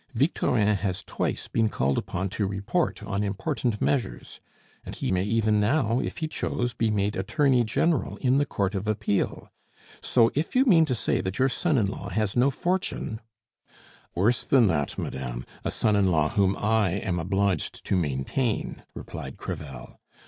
[0.15, 4.39] Victorin has twice been called upon to report on important measures;
[4.83, 8.73] and he might even now, if he chose, be made Attorney General in the Court
[8.73, 9.51] of Appeal.
[10.01, 13.21] So, if you mean to say that your son in law has no fortune"
[14.15, 19.37] "Worse than that, madame, a son in law whom I am obliged to maintain," replied
[19.37, 19.99] Crevel.